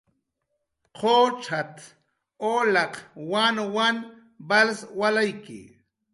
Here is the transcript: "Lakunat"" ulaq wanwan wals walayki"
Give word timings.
"Lakunat"" 0.99 1.75
ulaq 2.51 2.93
wanwan 3.31 3.97
wals 4.49 4.79
walayki" 4.99 5.59